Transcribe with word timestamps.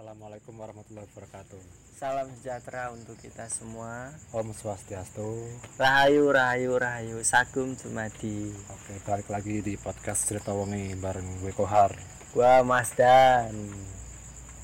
Assalamualaikum 0.00 0.56
warahmatullahi 0.56 1.04
wabarakatuh. 1.12 1.60
Salam 1.92 2.32
sejahtera 2.40 2.88
untuk 2.88 3.20
kita 3.20 3.44
semua. 3.52 4.08
Om 4.32 4.56
Swastiastu. 4.56 5.44
Rahayu, 5.76 6.24
rahayu, 6.32 6.72
rahayu. 6.80 7.20
Sagum 7.20 7.76
Jumadi. 7.76 8.48
Oke, 8.72 8.96
balik 9.04 9.28
lagi 9.28 9.60
di 9.60 9.76
podcast 9.76 10.24
Cerita 10.24 10.56
Wengi 10.56 10.96
bareng 10.96 11.44
gue 11.44 11.52
Kohar. 11.52 11.92
Gua 12.32 12.64
Mas 12.64 12.96
Dan. 12.96 13.52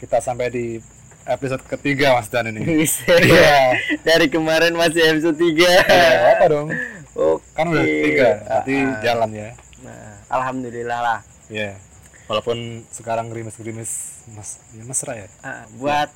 Kita 0.01 0.25
sampai 0.25 0.49
di 0.49 0.81
episode 1.29 1.69
ketiga 1.69 2.17
Mas 2.17 2.33
Dan 2.33 2.57
ini. 2.57 2.89
Iya. 3.29 3.77
Dari 4.09 4.33
kemarin 4.33 4.73
masih 4.73 5.05
episode 5.05 5.37
3. 5.37 5.53
Ya, 5.53 6.33
apa 6.33 6.45
dong? 6.49 6.73
Oke. 7.13 7.45
Kan 7.53 7.77
udah 7.77 7.85
tiga, 7.85 8.29
berarti 8.41 8.73
Ah, 8.73 8.89
ah. 8.89 9.01
jalan 9.05 9.31
ya. 9.37 9.51
Nah, 9.85 10.13
alhamdulillah 10.33 11.01
lah. 11.05 11.21
Ya. 11.53 11.77
Walaupun 12.27 12.59
sekarang 12.91 13.31
gerimis-gerimis 13.31 13.91
Mas, 14.29 14.59
ya 14.73 14.83
mesra 14.83 15.13
ya. 15.15 15.29
Ah, 15.41 15.63
buat 15.75 16.11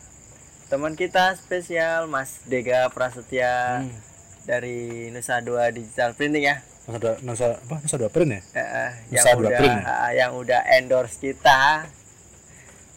teman 0.67 0.95
kita 0.95 1.35
spesial 1.35 2.07
Mas 2.07 2.43
Dega 2.45 2.91
Prasetya 2.91 3.83
Hmm. 3.83 3.95
dari 4.43 5.07
Nusa 5.09 5.39
Dua 5.39 5.71
Digital 5.71 6.13
Printing 6.13 6.45
ya. 6.45 6.57
Nusa 6.83 6.99
dua, 6.99 7.15
Nusa, 7.23 7.47
apa? 7.55 7.77
Nusa 7.79 7.97
dua 7.97 8.11
print 8.11 8.31
ya? 8.33 8.41
Eh, 8.51 8.59
eh, 8.59 8.91
yang 9.09 9.23
Nusa 9.23 9.31
Dua 9.31 9.41
udah 9.45 9.59
Print 9.59 9.77
ya? 9.77 9.87
ah, 9.87 10.11
yang 10.11 10.33
udah 10.35 10.61
endorse 10.73 11.17
kita. 11.17 11.61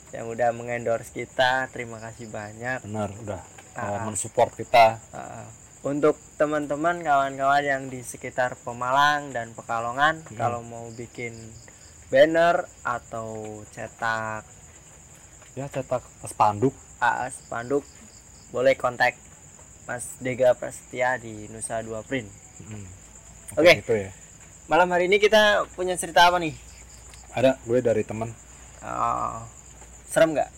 Yang 0.10 0.26
udah 0.30 0.50
mengendorse 0.52 1.10
kita, 1.10 1.52
terima 1.70 1.98
kasih 2.00 2.30
banyak. 2.30 2.82
Benar, 2.84 3.10
udah 3.20 3.42
Ah, 3.74 3.82
uh, 3.82 3.94
ah. 3.98 4.02
mensupport 4.06 4.54
kita. 4.54 5.02
Uh, 5.10 5.46
untuk 5.84 6.14
teman-teman 6.36 7.02
kawan-kawan 7.02 7.62
yang 7.62 7.84
di 7.88 8.02
sekitar 8.02 8.54
Pemalang 8.56 9.30
dan 9.30 9.52
Pekalongan 9.52 10.22
Hmm. 10.24 10.38
kalau 10.38 10.62
mau 10.62 10.86
bikin 10.90 11.34
banner 12.14 12.70
atau 12.86 13.66
cetak 13.74 14.46
Ya, 15.54 15.70
cetak 15.70 16.02
spanduk. 16.26 16.74
AA 16.98 17.30
spanduk 17.30 17.86
boleh 18.50 18.74
kontak 18.74 19.14
Mas 19.86 20.18
Dega 20.18 20.58
Prasetya 20.58 21.22
di 21.22 21.46
Nusa 21.54 21.86
Dua 21.86 22.02
Print. 22.02 22.26
Hmm. 22.66 22.90
Oke. 23.62 23.86
Gitu 23.86 23.94
ya. 23.94 24.10
Malam 24.66 24.90
hari 24.90 25.06
ini 25.06 25.22
kita 25.22 25.70
punya 25.78 25.94
cerita 25.94 26.26
apa 26.26 26.42
nih? 26.42 26.58
Ada 27.38 27.62
gue 27.70 27.80
dari 27.86 28.02
teman. 28.02 28.34
Uh, 28.82 29.46
serem 30.10 30.34
nggak? 30.34 30.50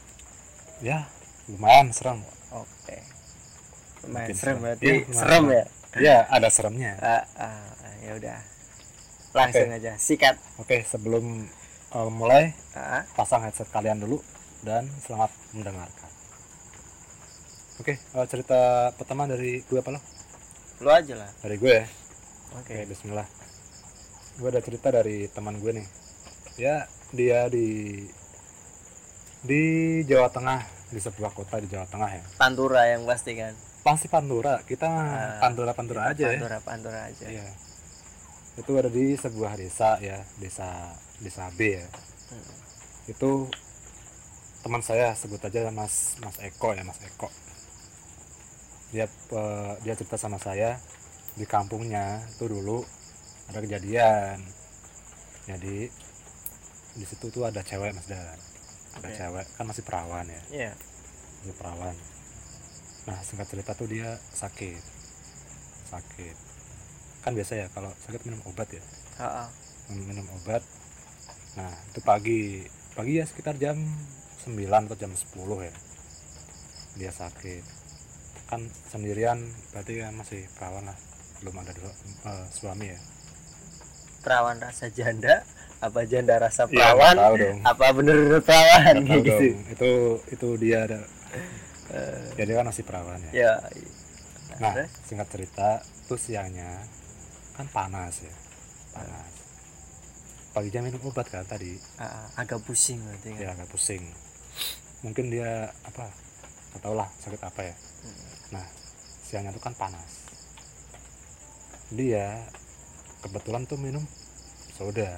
Ya, 0.80 1.12
lumayan 1.52 1.92
serem. 1.92 2.24
Oke. 2.56 3.04
Lumayan 4.08 4.32
Mungkin 4.32 4.36
serem 4.40 4.58
berarti 4.64 4.88
lumayan 4.88 5.12
serem 5.12 5.44
ya. 5.52 5.64
Ya, 5.96 6.18
ada 6.32 6.48
seremnya. 6.48 6.92
Ah, 7.04 7.24
ah, 7.36 7.68
ya 8.00 8.16
udah. 8.16 8.40
Langsung 9.36 9.68
Oke. 9.68 9.76
aja 9.76 9.92
sikat. 10.00 10.36
Oke, 10.58 10.78
sebelum 10.82 11.44
uh, 11.92 12.08
mulai 12.08 12.56
Ah, 12.72 13.04
pasang 13.14 13.44
headset 13.44 13.68
kalian 13.68 14.00
dulu 14.00 14.24
dan 14.64 14.88
selamat 15.04 15.28
mendengarkan. 15.52 16.10
Oke, 17.76 18.00
uh, 18.16 18.24
cerita 18.26 18.56
pertama 18.96 19.28
dari 19.28 19.60
gue 19.62 19.76
apa 19.76 19.92
lo? 19.92 20.00
lu 20.76 20.88
aja 20.88 21.16
lah. 21.16 21.28
Dari 21.40 21.56
gue 21.56 21.72
ya. 21.74 21.86
Oke. 22.56 22.72
Oke, 22.74 22.88
Bismillah. 22.88 23.28
Gue 24.36 24.48
ada 24.50 24.60
cerita 24.60 24.88
dari 24.90 25.28
teman 25.28 25.60
gue 25.60 25.72
nih. 25.74 25.88
Ya, 26.56 26.88
dia 27.12 27.48
di 27.48 28.04
di 29.40 29.62
Jawa 30.04 30.32
Tengah 30.32 30.64
di 30.88 31.00
sebuah 31.00 31.32
kota 31.32 31.60
di 31.60 31.68
Jawa 31.68 31.88
Tengah 31.88 32.12
ya. 32.12 32.24
Pantura 32.36 32.88
yang 32.88 33.04
pasti 33.04 33.36
kan. 33.36 33.52
Pasti 33.84 34.08
Pantura. 34.08 34.64
Kita 34.64 34.88
Ah, 34.88 35.40
Pantura 35.40 35.72
Pantura 35.72 36.12
aja 36.12 36.24
ya. 36.26 36.40
Pantura 36.40 36.58
Pantura 36.60 37.00
aja. 37.08 37.28
Iya. 37.28 37.48
Itu 38.56 38.72
ada 38.80 38.88
di 38.88 39.20
sebuah 39.20 39.60
desa 39.60 40.00
ya, 40.00 40.24
desa 40.40 40.96
desa 41.20 41.52
B 41.60 41.76
ya. 41.76 41.88
Hmm. 42.32 42.54
Itu 43.12 43.52
teman 44.64 44.82
saya 44.82 45.14
sebut 45.14 45.44
aja 45.44 45.70
Mas 45.70 46.18
Mas 46.24 46.40
Eko 46.40 46.72
ya, 46.74 46.84
Mas 46.88 47.00
Eko. 47.04 47.28
Dia 48.96 49.06
eh, 49.12 49.74
dia 49.84 49.94
cerita 50.00 50.16
sama 50.16 50.40
saya 50.40 50.80
di 51.36 51.44
kampungnya 51.44 52.24
itu 52.32 52.48
dulu 52.48 52.80
ada 53.52 53.60
kejadian. 53.60 54.40
Jadi 55.46 55.92
di 56.96 57.06
situ 57.06 57.28
tuh 57.28 57.44
ada 57.44 57.60
cewek 57.60 57.92
Mas 57.92 58.08
Dan. 58.08 58.40
Ada 58.96 59.10
cewek 59.12 59.46
kan 59.60 59.68
masih 59.68 59.84
perawan 59.84 60.24
ya, 60.24 60.42
Iya. 60.48 60.72
masih 61.44 61.56
perawan. 61.60 61.96
Nah, 63.06 63.20
singkat 63.22 63.52
cerita 63.52 63.76
tuh 63.76 63.92
dia 63.92 64.16
sakit. 64.32 64.80
Sakit. 65.92 66.55
Kan 67.26 67.34
biasa 67.34 67.54
ya 67.58 67.68
kalau 67.74 67.90
sakit 68.00 68.22
minum 68.24 68.38
obat 68.46 68.70
ya 68.70 68.84
Heeh. 69.18 69.48
minum 69.98 70.26
obat 70.32 70.62
nah 71.56 71.72
itu 71.88 72.00
pagi 72.02 72.62
pagi 72.94 73.18
ya 73.18 73.24
sekitar 73.24 73.56
jam 73.56 73.80
9 74.44 74.54
atau 74.86 74.94
jam 74.94 75.10
10 75.10 75.26
ya 75.62 75.74
dia 76.96 77.12
sakit 77.12 77.64
kan 78.46 78.62
sendirian 78.86 79.42
berarti 79.72 80.00
kan 80.00 80.14
masih 80.14 80.46
perawan 80.54 80.86
lah 80.86 80.98
belum 81.38 81.56
ada 81.58 81.72
dua- 81.74 81.98
eh, 82.24 82.46
suami 82.52 82.88
ya 82.88 83.00
Perawan 84.20 84.58
rasa 84.58 84.90
janda, 84.90 85.46
apa 85.78 86.02
janda 86.04 86.38
rasa 86.38 86.66
Iya, 86.66 86.74
perawan? 86.94 87.14
tahu 87.16 87.36
dong. 87.38 87.60
apa 87.62 87.86
bener-bener 87.92 88.42
perawan 88.42 88.96
gitu? 89.02 89.22
dong. 89.24 89.58
itu 89.70 89.92
itu 90.30 90.48
dia 90.58 90.78
ada 90.84 91.00
Eh, 91.88 92.26
ya 92.36 92.44
dia 92.44 92.56
kan 92.58 92.66
masih 92.66 92.82
perawan 92.82 93.22
ya 93.24 93.32
ya. 93.40 93.54
nah 94.58 94.74
singkat 95.02 95.26
cerita 95.28 95.80
tuh 96.06 96.18
siangnya 96.18 96.82
kan 97.56 97.68
panas 97.72 98.20
ya. 98.20 98.36
Panas. 98.92 99.32
Paginya 100.52 100.88
minum 100.88 101.04
obat 101.08 101.28
kan 101.28 101.48
tadi. 101.48 101.76
Ah, 102.00 102.28
agak 102.40 102.64
pusing 102.64 103.00
berarti 103.04 103.36
kan. 103.36 103.40
ya 103.40 103.48
agak 103.56 103.68
pusing. 103.72 104.04
Mungkin 105.04 105.32
dia 105.32 105.72
apa 105.88 106.12
nggak 106.72 106.82
tahu 106.84 106.96
lah 106.96 107.10
sakit 107.24 107.42
apa 107.44 107.62
ya. 107.64 107.76
Nah 108.52 108.66
siangnya 109.24 109.56
tuh 109.56 109.64
kan 109.64 109.76
panas. 109.76 110.28
Dia 111.92 112.44
kebetulan 113.24 113.68
tuh 113.68 113.80
minum 113.80 114.04
soda. 114.76 115.12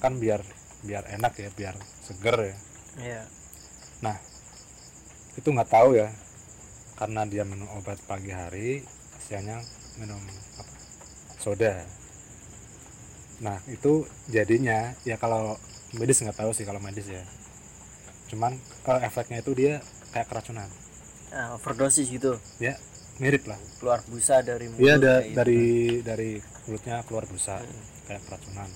Kan 0.00 0.20
biar 0.20 0.44
biar 0.84 1.08
enak 1.08 1.32
ya 1.36 1.48
biar 1.52 1.74
seger 2.04 2.36
ya. 2.52 2.56
Iya. 2.92 3.22
nah 4.04 4.18
itu 5.40 5.48
nggak 5.48 5.72
tahu 5.72 5.96
ya. 5.96 6.12
Karena 7.00 7.24
dia 7.24 7.48
minum 7.48 7.68
obat 7.80 7.96
pagi 8.04 8.28
hari 8.28 8.84
siangnya 9.24 9.64
minum 9.96 10.20
apa 10.60 10.71
soda 11.42 11.82
nah 13.42 13.58
itu 13.66 14.06
jadinya 14.30 14.94
ya 15.02 15.18
kalau 15.18 15.58
medis 15.92 16.22
nggak 16.22 16.38
tahu 16.38 16.54
sih 16.54 16.62
kalau 16.62 16.78
medis 16.78 17.10
ya 17.10 17.22
cuman 18.30 18.54
eh, 18.86 19.00
efeknya 19.02 19.42
itu 19.42 19.52
dia 19.52 19.82
kayak 20.14 20.30
keracunan 20.30 20.70
Ah, 21.32 21.56
overdosis 21.56 22.12
gitu. 22.12 22.36
ya 22.60 22.76
mirip 23.16 23.48
lah 23.48 23.56
Keluar 23.80 24.04
busa 24.04 24.44
dari 24.44 24.68
mulut. 24.68 24.84
ada 24.92 25.12
kayak 25.16 25.24
gitu. 25.24 25.36
dari 25.36 25.62
dari 26.04 26.30
mulutnya 26.64 26.96
keluar 27.02 27.24
busa 27.24 27.56
Hmm. 27.56 27.82
kayak 28.04 28.22
keracunan 28.28 28.68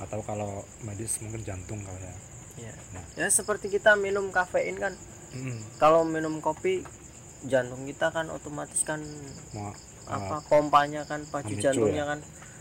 tahu 0.00 0.22
kalau 0.22 0.50
medis 0.82 1.18
mungkin 1.18 1.42
jantung 1.42 1.80
kali 1.80 2.02
ya 2.02 2.14
Iya. 2.58 2.74
Nah. 2.90 3.04
Ya 3.14 3.30
seperti 3.30 3.70
kita 3.70 3.94
minum 3.94 4.34
kafein 4.34 4.74
kan. 4.74 4.90
Mm-mm. 5.30 5.62
Kalau 5.78 6.02
minum 6.02 6.42
kopi 6.42 6.82
jantung 7.46 7.86
kita 7.86 8.10
kan 8.10 8.26
otomatis 8.34 8.82
kan 8.82 8.98
mau 9.54 9.70
apa 10.08 10.40
pompanya 10.48 11.04
kan 11.04 11.22
pacu 11.28 11.54
jantungnya 11.54 12.02
ya. 12.02 12.10
kan 12.16 12.18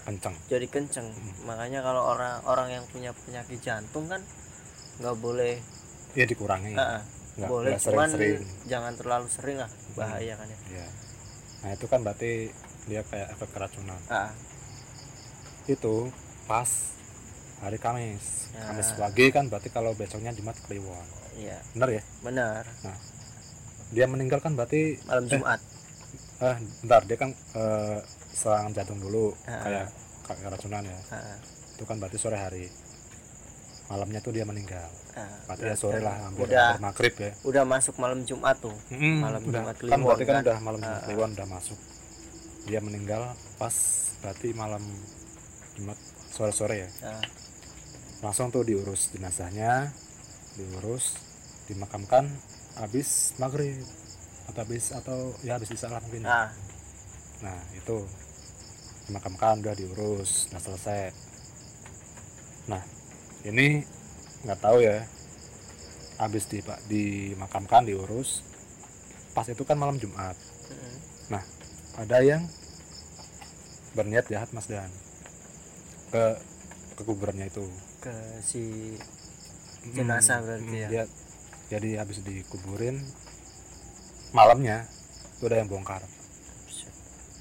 kenceng. 0.08 0.36
jadi 0.52 0.68
kenceng. 0.68 1.08
Makanya 1.47 1.79
kalau 1.79 2.14
orang 2.14 2.44
orang 2.44 2.68
yang 2.70 2.84
punya 2.91 3.16
penyakit 3.16 3.59
jantung 3.64 4.06
kan 4.12 4.22
nggak 5.02 5.16
boleh 5.18 5.58
ya 6.14 6.28
dikurangi. 6.28 6.76
Ah, 6.76 7.02
nggak 7.40 7.50
boleh. 7.50 7.72
nggak 7.74 7.84
cuman 7.88 8.08
sering-sering 8.12 8.44
jangan 8.68 8.94
terlalu 9.00 9.28
sering 9.32 9.58
lah 9.64 9.72
bahaya 9.96 10.35
kan 10.35 10.47
ya. 10.52 10.59
Ya 10.84 10.88
nah 11.58 11.73
itu 11.73 11.90
kan 11.90 12.06
berarti 12.06 12.53
dia 12.85 13.02
kayak 13.02 13.34
efek 13.34 13.50
keracunan. 13.50 13.97
Ah, 14.14 14.30
itu 15.66 16.14
pas 16.46 16.70
hari 17.64 17.82
Kamis. 17.82 18.53
Ya. 18.53 18.72
Kamis 18.72 18.94
pagi 18.94 19.26
kan 19.34 19.50
berarti 19.50 19.73
kalau 19.73 19.97
besoknya 19.97 20.32
Jumat 20.38 20.56
Kliwon. 20.70 21.08
Iya. 21.35 21.58
Benar 21.73 21.90
ya? 21.90 22.03
Benar 22.22 22.64
dia 23.89 24.05
meninggal 24.05 24.39
kan 24.39 24.53
berarti 24.53 24.99
malam 25.03 25.25
Eh. 25.25 25.31
Jumat. 25.31 25.59
eh 26.37 26.53
bentar 26.79 27.01
dia 27.03 27.17
kan 27.17 27.29
eh, 27.34 27.97
serangan 28.29 28.72
jantung 28.72 28.99
dulu 28.99 29.34
Ah. 29.43 29.57
kayak 29.59 29.85
kayak 30.23 30.39
keracunan 30.43 30.84
ya. 30.84 30.99
Ah, 31.09 31.37
itu 31.72 31.84
kan 31.84 31.97
berarti 31.97 32.17
sore 32.17 32.35
hari. 32.35 32.67
Malamnya 33.87 34.19
tuh 34.19 34.31
dia 34.31 34.43
meninggal. 34.43 34.85
Ah, 35.13 35.23
berarti 35.47 35.63
ya 35.63 35.73
sore 35.73 35.97
lah 35.97 36.13
hampir, 36.22 36.45
udah 36.45 36.75
hampir 36.75 36.84
maghrib 36.84 37.13
ya. 37.17 37.31
udah 37.41 37.63
masuk 37.63 37.95
malam 37.97 38.19
Jumat 38.22 38.59
tuh. 38.59 38.75
Mm-mm, 38.89 39.17
Malam 39.19 39.41
udah. 39.41 39.61
Jumat 39.63 39.73
kan 39.73 39.81
Kliwon 39.81 40.03
berarti 40.03 40.23
kan, 40.23 40.34
kan? 40.34 40.43
udah 40.43 40.57
malam 40.59 40.79
Jumat. 40.79 41.01
Kliwon 41.03 41.29
udah 41.34 41.47
masuk. 41.47 41.79
Dia 42.67 42.79
meninggal 42.79 43.22
pas 43.55 43.75
berarti 44.19 44.47
malam 44.51 44.84
Jumat 45.73 45.97
sore-sore 46.29 46.75
ya. 46.78 46.89
Langsung 48.19 48.49
tuh 48.49 48.61
diurus 48.61 49.09
jenazahnya 49.09 49.89
diurus 50.53 51.16
dimakamkan 51.66 52.28
habis 52.78 53.34
maghrib 53.41 53.82
atau 54.47 54.62
habis 54.64 54.85
atau 54.94 55.34
ya 55.44 55.59
habis 55.59 55.74
isya 55.74 55.91
lah 55.91 56.02
mungkin 56.06 56.24
ya. 56.24 56.29
ah, 56.29 56.50
nah 57.44 57.59
itu. 57.76 58.06
Dimakamkan 59.08 59.64
udah 59.64 59.76
diurus 59.76 60.52
udah 60.52 60.62
selesai. 60.62 61.16
Nah 62.68 62.84
ini 63.47 63.84
nggak 64.46 64.59
tahu 64.62 64.84
ya. 64.84 65.03
Habis 66.18 66.50
di 66.50 66.66
pak 66.66 66.82
dimakamkan 66.90 67.85
diurus 67.85 68.41
pas 69.38 69.46
itu 69.46 69.62
kan 69.62 69.78
malam 69.78 70.02
Jumat. 70.02 70.34
Mm-mm. 70.68 71.41
ada 71.97 72.22
yang 72.22 72.46
berniat 73.97 74.30
jahat 74.30 74.53
Mas 74.53 74.70
Dan 74.70 74.90
ke 76.14 76.38
ke 76.97 77.02
kuburannya 77.06 77.50
itu. 77.50 77.66
Ke 78.02 78.14
si 78.41 78.94
Jenazah 79.94 80.44
berarti 80.44 80.78
ya? 80.78 80.90
dia 80.90 81.03
jadi 81.67 81.99
habis 82.03 82.23
dikuburin 82.23 82.99
malamnya 84.31 84.87
itu 85.37 85.43
ada 85.47 85.59
yang 85.59 85.69
bongkar. 85.69 86.02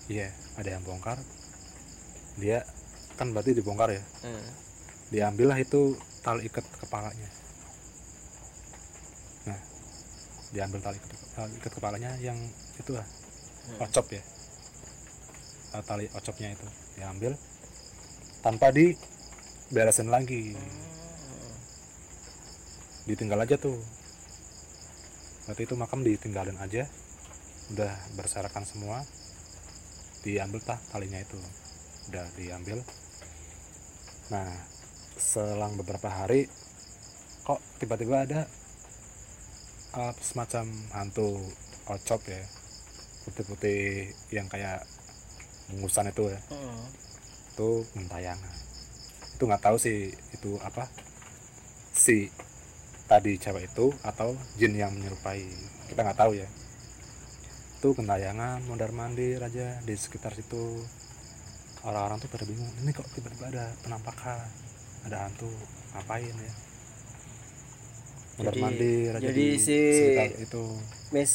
Iya 0.06 0.31
ada 0.58 0.69
yang 0.78 0.82
bongkar. 0.82 1.19
Dia 2.37 2.62
kan 3.17 3.32
berarti 3.32 3.56
dibongkar 3.56 3.90
ya? 3.96 4.02
Mm. 4.26 4.49
diambillah 5.06 5.55
itu 5.62 5.94
tali 6.26 6.50
ikat 6.50 6.67
kepalanya. 6.82 7.31
Nah 9.46 9.61
diambil 10.50 10.82
tali 10.82 10.99
ikat, 10.99 11.19
tali 11.38 11.52
ikat 11.62 11.72
kepalanya 11.79 12.11
yang 12.19 12.37
itu 12.76 12.90
lah 12.90 13.06
Hmm. 13.67 13.82
ocop 13.82 14.06
ya. 14.14 14.22
Eh, 15.75 15.82
tali 15.82 16.06
ocopnya 16.14 16.55
itu 16.55 16.67
diambil 16.94 17.34
tanpa 18.46 18.70
diberesin 18.70 20.06
lagi. 20.06 20.55
Ditinggal 23.11 23.43
aja 23.43 23.58
tuh 23.58 23.75
berarti 25.46 25.62
itu 25.64 25.75
makam 25.78 26.02
ditinggalin 26.02 26.58
aja. 26.58 26.84
Udah 27.72 27.94
berserakan 28.19 28.66
semua. 28.66 29.06
Diambil 30.26 30.60
tah 30.60 30.78
talinya 30.90 31.22
itu. 31.22 31.38
Udah 32.10 32.26
diambil. 32.34 32.82
Nah 34.34 34.50
selang 35.16 35.81
beberapa 35.81 36.12
hari 36.12 36.44
kok 37.46 37.62
tiba-tiba 37.81 38.26
ada 38.26 38.44
uh, 39.96 40.12
semacam 40.19 40.66
hantu 40.93 41.40
ocop 41.88 42.20
ya. 42.26 42.43
Putih-putih 43.26 44.12
yang 44.34 44.46
kayak 44.50 44.82
bungusan 45.70 46.10
itu 46.10 46.31
ya. 46.31 46.40
Mm. 46.50 46.87
itu 47.56 47.88
gentayangan 47.96 48.66
itu 49.37 49.44
nggak 49.44 49.64
tahu 49.69 49.76
sih 49.76 50.12
itu 50.32 50.56
apa 50.64 50.88
si 51.93 52.32
tadi 53.06 53.38
cewek 53.38 53.70
itu 53.70 53.94
atau 54.03 54.35
jin 54.58 54.75
yang 54.75 54.91
menyerupai. 54.94 55.47
Kita 55.87 56.03
nggak 56.03 56.19
tahu 56.19 56.35
ya. 56.38 56.47
Itu 57.79 57.94
gentayangan 57.94 58.67
mondar 58.67 58.91
mandir 58.91 59.38
aja 59.38 59.79
di 59.87 59.94
sekitar 59.94 60.35
situ. 60.35 60.82
Orang-orang 61.87 62.19
tuh 62.19 62.26
pada 62.26 62.43
bingung 62.43 62.67
ini 62.82 62.91
kok 62.91 63.06
tiba-tiba 63.14 63.47
ada 63.47 63.70
penampakan? 63.87 64.43
Ada 65.06 65.31
hantu? 65.31 65.50
Ngapain 65.94 66.35
ya? 66.35 66.53
Mondar 68.37 68.55
mandir 68.58 69.11
aja 69.14 69.23
jadi 69.23 69.44
di 69.55 69.58
si- 69.62 69.94
sekitar 69.94 70.26
itu. 70.43 70.64
Miss 71.14 71.32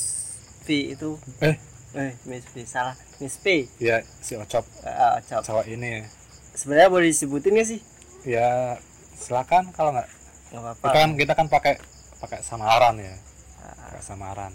V 0.68 0.68
itu 0.92 1.10
eh? 1.40 1.56
Eh 1.96 2.12
Miss 2.28 2.44
V 2.52 2.68
salah. 2.68 3.00
Miss 3.24 3.40
P. 3.40 3.72
Ya 3.80 4.04
si 4.20 4.36
ocop. 4.36 4.68
Uh, 4.84 5.24
cowok. 5.24 5.44
cowok 5.48 5.66
ini. 5.72 6.04
Sebenarnya 6.52 6.92
boleh 6.92 7.08
disebutin 7.16 7.56
gak 7.56 7.70
sih? 7.72 7.80
Ya 8.28 8.76
silakan 9.16 9.72
kalau 9.72 9.96
nggak 9.96 10.10
nggak 10.52 10.62
apa-apa. 10.62 10.84
Kita 10.84 11.00
kan 11.00 11.10
kita 11.16 11.34
kan 11.34 11.48
pakai 11.48 11.74
pakai 12.20 12.40
samaran 12.44 12.96
ya. 13.00 13.16
Ah, 13.62 13.74
pakai 13.90 14.04
samaran. 14.04 14.54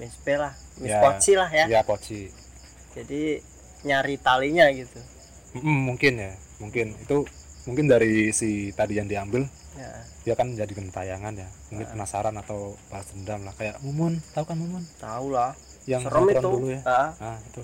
Miss 0.00 0.16
P 0.18 0.34
lah 0.34 0.52
Miss 0.80 0.90
Ya. 0.90 0.98
Poci 0.98 1.32
lah 1.38 1.46
ya. 1.48 1.64
ya 1.68 1.80
poci 1.84 2.26
jadi 2.92 3.38
nyari 3.82 4.18
talinya 4.18 4.68
gitu. 4.68 4.98
Mm, 5.56 5.78
mungkin 5.88 6.12
ya 6.18 6.32
mungkin. 6.58 6.92
Itu 6.98 7.24
mungkin 7.64 7.86
dari 7.86 8.34
si 8.34 8.74
tadi 8.74 8.98
yang 8.98 9.06
diambil 9.06 9.46
ya. 9.72 9.88
dia 10.22 10.34
kan 10.34 10.52
jadi 10.52 10.68
gentayangan 10.68 11.32
ya. 11.34 11.48
Mungkin 11.70 11.86
Ah. 11.88 11.92
penasaran 11.94 12.34
atau 12.36 12.74
balas 12.90 13.08
dendam 13.14 13.46
lah. 13.46 13.54
Kayak 13.56 13.80
mumun 13.80 14.20
tahu 14.34 14.44
kan 14.44 14.56
mumun? 14.58 14.82
Tahu 14.98 15.26
lah. 15.32 15.56
Yang 15.88 16.02
serem 16.08 16.24
itu. 16.28 16.40
dulu 16.42 16.66
ya. 16.68 16.80
Ah, 16.84 17.10
nah 17.16 17.36
itu. 17.40 17.62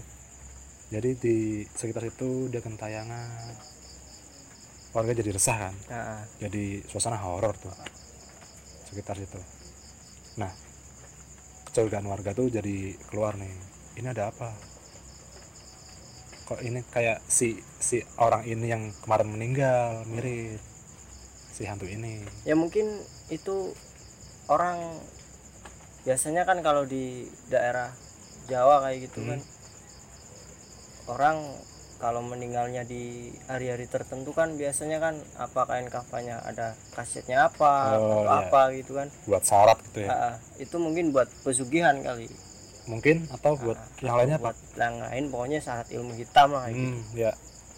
Jadi 0.88 1.10
di 1.20 1.36
sekitar 1.68 2.00
itu 2.02 2.48
dia 2.48 2.64
gentayangan 2.64 3.28
warga 4.90 5.12
jadi 5.12 5.30
resah 5.30 5.56
kan? 5.58 5.74
Ah, 5.88 6.22
jadi 6.38 6.80
suasana 6.84 7.20
horor 7.20 7.54
tuh. 7.54 7.72
Sekitar 8.88 9.16
situ. 9.16 9.36
Nah 10.36 10.52
kecurigaan 11.68 12.08
warga 12.08 12.32
tuh 12.32 12.48
jadi 12.48 12.96
keluar 13.08 13.36
nih. 13.36 13.52
Ini 14.00 14.08
ada 14.10 14.32
apa? 14.32 14.50
Kok 16.48 16.64
ini 16.64 16.80
kayak 16.88 17.20
si 17.28 17.60
si 17.76 18.00
orang 18.16 18.48
ini 18.48 18.66
yang 18.66 18.88
kemarin 19.04 19.28
meninggal 19.28 20.08
mirip. 20.08 20.56
Si 21.52 21.68
hantu 21.68 21.84
ini. 21.84 22.24
Ya 22.48 22.56
mungkin 22.56 22.88
itu 23.28 23.76
orang 24.48 24.80
biasanya 26.06 26.48
kan 26.48 26.64
kalau 26.64 26.88
di 26.88 27.28
daerah 27.52 27.92
Jawa 28.48 28.80
kayak 28.80 29.12
gitu 29.12 29.20
Hmm. 29.20 29.36
kan 29.36 29.40
orang 31.08 31.36
kalau 31.98 32.22
meninggalnya 32.22 32.86
di 32.86 33.28
hari-hari 33.46 33.86
tertentu 33.86 34.30
kan 34.30 34.54
biasanya 34.54 34.98
kan 34.98 35.14
apa 35.36 35.66
kain 35.66 35.90
kafannya? 35.90 36.38
Ada 36.40 36.78
kasetnya 36.94 37.50
apa 37.50 37.98
Oh, 37.98 37.98
atau 37.98 38.20
iya. 38.22 38.34
apa 38.46 38.60
gitu 38.74 38.92
kan? 38.94 39.08
Buat 39.26 39.42
syarat 39.42 39.78
gitu 39.90 40.06
ya? 40.06 40.08
Ah, 40.08 40.14
ah. 40.14 40.34
itu 40.56 40.76
mungkin 40.78 41.10
buat 41.10 41.26
pesugihan 41.42 41.98
kali. 42.00 42.30
Mungkin 42.86 43.26
atau 43.28 43.58
buat 43.58 43.76
Ah, 43.76 43.86
yang 44.00 44.16
lainnya 44.16 44.38
buat 44.38 44.54
pak 44.56 44.78
yang 44.78 44.96
lain 45.02 45.24
pokoknya 45.28 45.58
syarat 45.60 45.88
ilmu 45.90 46.14
hitam 46.14 46.48
lah 46.54 46.70
kayak 46.70 46.74
gitu. 46.78 46.88
hmm, 46.88 47.02
ya. 47.14 47.32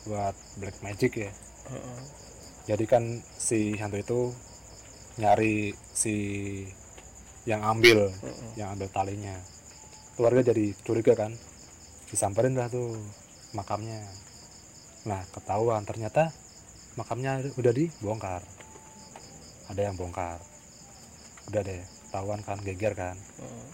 Buat 0.07 0.37
black 0.57 0.77
magic 0.81 1.13
ya. 1.17 1.31
Heeh. 1.71 2.01
jadi 2.67 2.85
kan 2.87 3.03
si 3.35 3.75
hantu 3.77 3.99
itu 3.99 4.21
nyari 5.17 5.73
si 5.91 6.15
yang 7.43 7.65
ambil 7.65 8.13
Heeh. 8.13 8.51
yang 8.55 8.77
ambil 8.77 8.87
talinya. 8.93 9.33
Keluarga 10.15 10.53
jadi 10.53 10.77
curiga 10.85 11.17
kan? 11.17 11.33
Disamperin 12.07 12.53
dah 12.53 12.69
tuh 12.69 13.01
makamnya. 13.57 14.01
Nah 15.07 15.23
ketahuan 15.33 15.83
ternyata 15.83 16.31
makamnya 16.95 17.43
udah 17.57 17.73
dibongkar. 17.73 18.43
Ada 19.71 19.91
yang 19.91 19.97
bongkar. 19.99 20.43
Udah 21.51 21.63
deh 21.63 21.83
ketahuan 22.11 22.41
kan 22.43 22.59
geger 22.63 22.95
kan? 22.95 23.17
Heeh. 23.17 23.69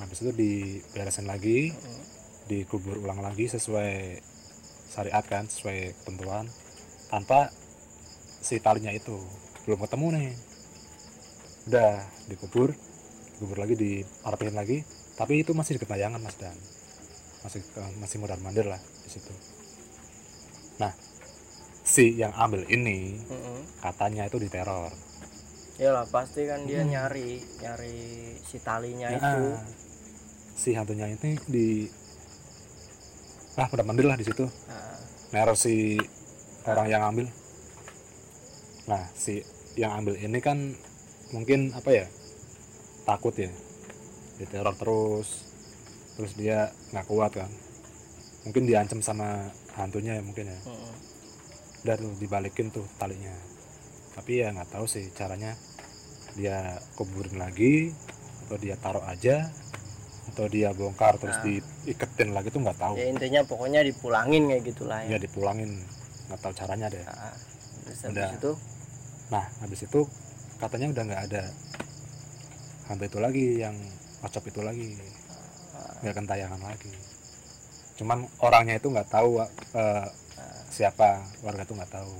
habis 0.00 0.18
itu 0.18 0.34
diberesin 0.34 1.30
lagi 1.30 1.70
Heeh. 1.70 2.04
dikubur 2.50 2.98
ulang 2.98 3.22
lagi 3.22 3.46
sesuai 3.46 4.18
syariat 4.90 5.22
kan 5.22 5.46
sesuai 5.46 5.94
ketentuan 6.02 6.50
tanpa 7.06 7.54
si 8.42 8.58
talinya 8.58 8.90
itu. 8.90 9.14
Belum 9.62 9.78
ketemu 9.86 10.06
nih. 10.18 10.30
Udah 11.70 12.02
dikubur 12.26 12.74
dikubur 13.38 13.58
lagi 13.62 13.74
dirapiin 13.78 14.56
lagi. 14.58 14.82
Tapi 15.14 15.46
itu 15.46 15.54
masih 15.54 15.78
di 15.78 15.80
ketayangan 15.86 16.18
mas 16.18 16.34
dan 16.40 16.56
masih 17.42 17.60
masih 17.98 18.16
modal 18.18 18.38
mandir 18.38 18.66
lah 18.66 18.78
di 18.78 19.10
situ. 19.10 19.32
Nah 20.78 20.92
si 21.82 22.14
yang 22.14 22.30
ambil 22.32 22.62
ini 22.70 23.18
Heeh. 23.18 23.58
katanya 23.82 24.30
itu 24.30 24.38
diteror 24.38 24.94
Yalah 25.80 26.06
pasti 26.06 26.46
kan 26.46 26.62
dia 26.62 26.86
Hmm. 26.86 26.94
nyari 26.94 27.42
nyari 27.58 27.96
si 28.44 28.60
talinya 28.62 29.08
Ya, 29.10 29.18
itu. 29.18 29.42
si 30.54 30.70
hantunya 30.76 31.10
ini 31.10 31.34
di 31.48 31.88
ah 33.56 33.66
modal 33.66 33.86
mandir 33.88 34.06
lah 34.06 34.14
di 34.14 34.22
situ. 34.22 34.46
Nah, 34.46 34.96
neror 35.34 35.56
si 35.58 35.98
orang 36.64 36.86
yang 36.86 37.02
ambil. 37.02 37.26
Nah 38.86 39.02
si 39.16 39.42
yang 39.74 39.96
ambil 39.96 40.14
ini 40.16 40.38
kan 40.38 40.76
mungkin 41.32 41.72
apa 41.72 41.90
ya 41.90 42.06
takut 43.02 43.34
ya. 43.34 43.50
Diteror 44.38 44.76
terus 44.76 45.51
terus 46.18 46.32
dia 46.36 46.70
nggak 46.92 47.06
kuat 47.08 47.32
kan. 47.36 47.50
Mungkin 48.42 48.66
diancam 48.66 49.00
sama 49.00 49.48
hantunya 49.78 50.18
ya 50.18 50.22
mungkin 50.22 50.50
ya. 50.50 50.58
Heeh. 50.58 50.94
udah 51.82 51.98
tuh 51.98 52.14
dibalikin 52.22 52.70
tuh 52.70 52.86
talinya. 52.94 53.34
Tapi 54.14 54.38
ya 54.44 54.54
nggak 54.54 54.70
tahu 54.70 54.86
sih 54.86 55.10
caranya. 55.18 55.58
Dia 56.38 56.78
kuburin 56.94 57.36
lagi 57.42 57.90
atau 58.46 58.56
dia 58.56 58.78
taruh 58.78 59.02
aja 59.02 59.50
atau 60.32 60.46
dia 60.46 60.70
bongkar 60.70 61.18
terus 61.18 61.34
Nah. 61.42 61.44
diiketin 61.84 62.30
lagi 62.30 62.54
tuh 62.54 62.62
nggak 62.62 62.78
tahu. 62.78 62.94
Ya 62.94 63.10
intinya 63.10 63.42
pokoknya 63.42 63.82
dipulangin 63.82 64.46
kayak 64.46 64.62
gitulah 64.62 65.02
ya. 65.02 65.16
Ya. 65.16 65.18
dipulangin. 65.18 65.82
Nggak 66.30 66.40
tahu 66.40 66.52
caranya 66.54 66.86
deh. 66.86 67.02
Nah, 67.02 67.34
terus 67.82 67.98
Udah. 68.06 68.30
habis 68.30 68.38
itu? 68.38 68.52
Nah, 69.32 69.44
habis 69.58 69.80
itu 69.82 70.00
katanya 70.62 70.86
udah 70.94 71.02
nggak 71.02 71.22
ada 71.32 71.42
hantu 72.86 73.04
itu 73.10 73.18
lagi 73.18 73.46
yang 73.58 73.74
ocop 74.22 74.44
itu 74.46 74.60
lagi, 74.62 74.94
nggak 76.02 76.14
kentayangan 76.14 76.60
lagi. 76.60 76.92
Cuman 77.96 78.24
orangnya 78.40 78.76
itu 78.76 78.88
nggak 78.88 79.08
tahu 79.08 79.40
eh, 79.74 80.06
siapa 80.68 81.22
warga 81.40 81.62
itu 81.62 81.74
nggak 81.74 81.92
tahu. 81.92 82.16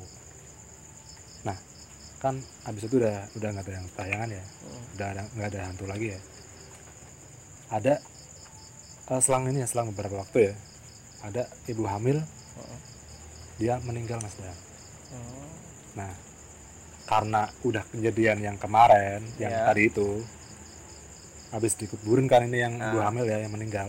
Nah, 1.43 1.57
kan 2.21 2.37
habis 2.63 2.85
itu 2.85 2.97
udah 2.97 3.27
udah 3.35 3.49
nggak 3.51 3.67
ada 3.67 3.75
yang 3.77 3.87
tayangan 3.97 4.29
ya, 4.31 4.45
hmm, 4.45 4.83
udah 4.95 5.07
ada 5.11 5.23
nggak 5.35 5.49
ada 5.51 5.61
hantu 5.67 5.85
lagi 5.89 6.07
ya. 6.15 6.21
Ada 7.73 7.95
eh, 9.11 9.21
selang 9.21 9.49
ini 9.49 9.65
ya, 9.65 9.69
selang 9.69 9.91
beberapa 9.91 10.21
waktu 10.21 10.53
ya, 10.53 10.55
ada 11.25 11.43
ibu 11.67 11.83
hamil 11.85 12.21
heeh. 12.21 12.79
dia 13.59 13.75
meninggal 13.83 14.21
mas 14.21 14.37
Dan. 14.37 14.53
Hmm, 15.13 15.49
Nah, 15.93 16.13
karena 17.05 17.45
udah 17.63 17.85
kejadian 17.93 18.41
yang 18.41 18.57
kemarin 18.57 19.21
yang 19.37 19.53
Ya. 19.53 19.69
tadi 19.69 19.93
itu 19.93 20.25
habis 21.53 21.77
dikuburin 21.77 22.25
kan 22.25 22.43
ini 22.43 22.59
yang 22.59 22.75
Ah. 22.77 22.89
ibu 22.89 22.99
hamil 22.99 23.25
ya 23.25 23.39
yang 23.39 23.53
meninggal. 23.53 23.89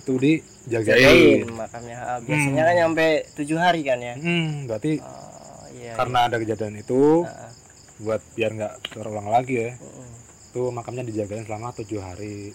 Itu 0.00 0.16
dijagain 0.16 1.46
jagain 1.46 1.46
makamnya 1.46 1.96
Ah, 1.96 2.18
biasanya 2.18 2.58
Hmm. 2.58 2.66
kan 2.66 2.74
nyampe 2.76 3.06
tujuh 3.34 3.54
hari 3.54 3.80
kan 3.82 3.98
ya? 3.98 4.14
Hmm, 4.16 4.66
berarti 4.66 4.98
oh, 4.98 5.62
iya 5.70 5.92
karena 5.94 6.18
ada 6.26 6.36
kejadian 6.36 6.74
itu 6.76 7.22
iya. 7.22 7.30
Ah, 7.30 7.52
buat 7.98 8.22
biar 8.32 8.50
nggak 8.52 8.74
terulang 8.90 9.28
lagi 9.28 9.54
ya. 9.60 9.70
Mm, 9.76 10.10
itu 10.48 10.62
makamnya 10.70 11.04
dijagain 11.04 11.44
selama 11.44 11.70
tujuh 11.72 12.00
hari 12.00 12.50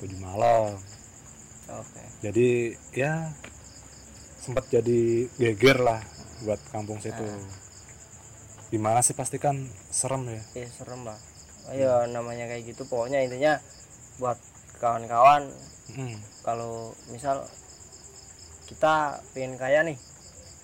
tujuh 0.00 0.18
malam. 0.18 0.74
Oke. 1.70 2.02
Jadi 2.20 2.48
ya 2.92 3.30
sempat 4.36 4.66
jadi 4.66 5.00
geger 5.32 5.78
lah 5.78 6.02
buat 6.42 6.58
kampung 6.68 6.98
situ. 6.98 7.22
Gimana 8.68 9.00
sih 9.00 9.12
pasti 9.12 9.36
kan 9.36 9.54
serem 9.86 10.26
ya. 10.26 10.42
Iya 10.56 10.68
serem 10.72 11.04
bang. 11.04 11.20
Ayo 11.70 12.10
namanya 12.10 12.48
kayak 12.48 12.66
gitu 12.66 12.82
pokoknya 12.84 13.22
intinya 13.22 13.62
buat 14.22 14.38
kawan-kawan. 14.78 15.50
Hmm, 15.90 16.14
kalau 16.46 16.94
misal 17.10 17.42
kita 18.70 19.18
pengen 19.34 19.58
kaya 19.58 19.82
nih 19.82 19.98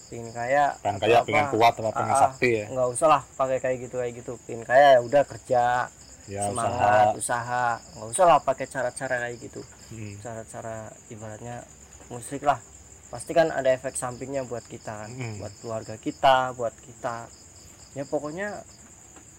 pengen 0.08 0.32
kaya 0.32 0.72
pengen 0.80 0.96
apa, 1.04 1.26
pengen 1.28 1.46
kuat 1.52 1.74
atau 1.76 1.92
pengen 1.92 2.14
ah, 2.16 2.22
sakti 2.24 2.64
ya? 2.64 2.66
nggak 2.72 2.88
usah 2.96 3.08
lah 3.12 3.22
pakai 3.36 3.58
kayak 3.60 3.76
gitu 3.84 3.96
kayak 3.98 4.14
gitu. 4.22 4.32
Pengen 4.46 4.62
kaya 4.64 4.96
ya 4.96 5.00
udah 5.02 5.22
kerja 5.26 5.90
ya 6.30 6.40
semangat 6.48 7.18
usaha. 7.18 7.18
usaha. 7.18 7.66
Nggak 7.98 8.08
usah 8.14 8.24
lah 8.24 8.38
pakai 8.40 8.66
cara-cara 8.70 9.14
kayak 9.26 9.36
gitu. 9.42 9.60
Hmm, 9.92 10.14
cara-cara 10.22 10.76
ibaratnya 11.12 11.56
musik 12.08 12.46
lah. 12.46 12.62
Pasti 13.12 13.36
kan 13.36 13.52
ada 13.52 13.68
efek 13.68 13.98
sampingnya 13.98 14.48
buat 14.48 14.64
kita 14.64 15.04
kan. 15.04 15.10
Mm. 15.12 15.44
buat 15.44 15.52
keluarga 15.60 15.94
kita 16.00 16.56
buat 16.56 16.72
kita. 16.78 17.28
Ya 17.92 18.08
pokoknya 18.08 18.64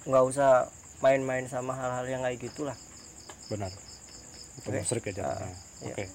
nggak 0.05 0.25
usah 0.27 0.69
main-main 1.01 1.49
sama 1.49 1.73
hal-hal 1.73 2.05
yang 2.05 2.21
kayak 2.21 2.45
gitulah. 2.45 2.77
Benar 3.49 3.88
Oke. 4.61 4.77
musrik 4.77 5.03
ya 5.07 5.13
jatuhnya. 5.23 5.55
Iya. 5.79 5.93
oke. 5.93 6.05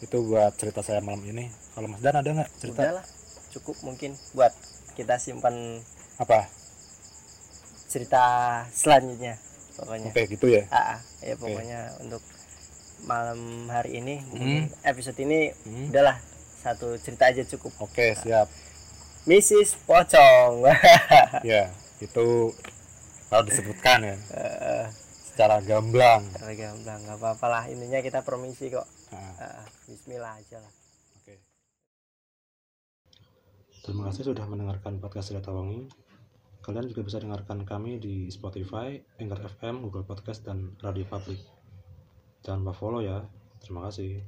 Itu 0.00 0.16
buat 0.24 0.52
cerita 0.54 0.80
saya 0.80 1.00
malam 1.00 1.20
ini. 1.24 1.48
Kalau 1.74 1.86
Mas 1.86 2.00
Dan 2.00 2.14
ada 2.14 2.26
nggak 2.26 2.50
cerita? 2.56 2.80
Udahlah 2.80 3.04
cukup 3.50 3.76
mungkin 3.82 4.10
buat 4.32 4.52
kita 4.94 5.16
simpan 5.16 5.78
apa? 6.16 6.48
cerita 7.86 8.22
selanjutnya 8.70 9.38
pokoknya. 9.74 10.10
Oke 10.10 10.22
gitu 10.26 10.46
ya? 10.50 10.66
Ah, 10.66 10.98
ah. 10.98 11.00
ya 11.22 11.34
pokoknya 11.34 11.80
untuk 12.00 12.22
malam 13.04 13.38
hari 13.68 14.00
ini 14.00 14.18
Hmm. 14.32 14.66
episode 14.82 15.14
ini 15.16 15.54
Hmm. 15.62 15.94
udahlah 15.94 16.18
satu 16.58 16.98
cerita 16.98 17.30
aja 17.30 17.46
cukup. 17.46 17.70
Oke 17.78 18.16
siap. 18.16 18.50
Mrs. 19.24 19.78
Pocong. 19.86 20.66
Ya 21.46 21.70
itu 22.00 22.50
kalau 23.30 23.42
disebutkan 23.44 23.98
ya. 24.02 24.16
Eh, 24.32 24.84
secara 25.34 25.58
gamblang 25.60 26.22
Cara 26.30 26.54
gamblang 26.54 27.00
nggak 27.02 27.18
apa-apa 27.18 27.46
lah 27.50 27.62
intinya 27.66 27.98
kita 27.98 28.22
permisi 28.22 28.70
kok 28.70 28.86
Nah, 29.10 29.34
Ah, 29.36 29.66
Bismillah 29.84 30.38
aja 30.38 30.62
lah 30.62 30.72
Oke. 31.18 31.34
Terima 33.82 34.06
kasih 34.06 34.30
sudah 34.30 34.46
mendengarkan 34.46 34.96
podcast 34.96 35.28
Cerita 35.28 35.50
Wangi. 35.50 35.90
Kalian 36.58 36.88
juga 36.88 37.04
bisa 37.04 37.20
dengarkan 37.20 37.68
kami 37.68 38.00
di 38.00 38.32
Spotify, 38.32 38.96
Anchor 39.20 39.44
FM, 39.44 39.84
Google 39.84 40.08
Podcast, 40.08 40.40
dan 40.42 40.72
Radio 40.80 41.04
Public. 41.04 41.36
Jangan 42.40 42.64
lupa 42.64 42.72
follow 42.72 43.04
ya. 43.04 43.20
Terima 43.60 43.84
kasih. 43.84 44.24